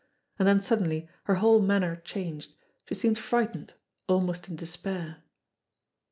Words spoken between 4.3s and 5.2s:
in despair.